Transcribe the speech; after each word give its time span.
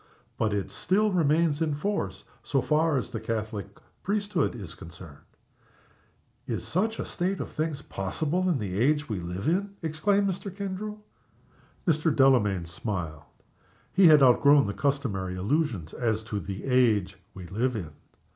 But 0.35 0.51
it 0.51 0.71
still 0.71 1.11
remains 1.11 1.61
in 1.61 1.75
force 1.75 2.23
so 2.41 2.59
far 2.59 2.97
as 2.97 3.11
the 3.11 3.19
Roman 3.19 3.27
Catholic 3.37 3.77
priesthood 4.01 4.55
is 4.55 4.73
concerned." 4.73 5.19
"Is 6.47 6.67
such 6.67 6.97
a 6.97 7.05
state 7.05 7.39
of 7.39 7.51
things 7.51 7.83
possible 7.83 8.49
in 8.49 8.57
the 8.57 8.79
age 8.79 9.07
we 9.07 9.19
live 9.19 9.47
in!" 9.47 9.75
exclaimed 9.83 10.27
Mr. 10.27 10.51
Kendrew. 10.51 10.97
Mr. 11.85 12.09
Delamayn 12.11 12.65
smiled. 12.65 13.21
He 13.93 14.07
had 14.07 14.23
outgrown 14.23 14.65
the 14.65 14.73
customary 14.73 15.35
illusions 15.35 15.93
as 15.93 16.23
to 16.23 16.39
the 16.39 16.63
age 16.65 17.19
we 17.35 17.45
live 17.45 17.75
in. 17.75 17.91